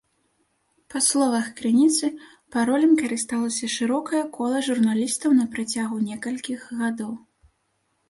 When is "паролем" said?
2.57-2.97